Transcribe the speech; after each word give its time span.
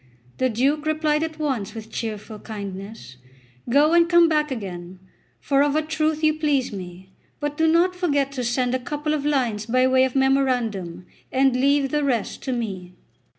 The 0.39 0.49
Duke 0.49 0.87
replied 0.87 1.21
at 1.21 1.37
once 1.37 1.75
with 1.75 1.91
cheerful 1.91 2.39
kindness: 2.39 3.17
"Go 3.69 3.93
and 3.93 4.09
come 4.09 4.27
back 4.27 4.49
again, 4.49 4.97
for 5.39 5.61
of 5.61 5.75
a 5.75 5.83
truth 5.83 6.23
you 6.23 6.33
please 6.33 6.73
me; 6.73 7.11
but 7.39 7.55
do 7.55 7.67
not 7.67 7.95
forget 7.95 8.31
to 8.31 8.43
send 8.43 8.73
a 8.73 8.79
couple 8.79 9.13
of 9.13 9.27
lines 9.27 9.67
by 9.67 9.85
way 9.85 10.03
of 10.03 10.15
memorandum, 10.15 11.05
and 11.31 11.55
leave 11.55 11.91
the 11.91 12.03
rest 12.03 12.41
to 12.45 12.51
me." 12.51 12.95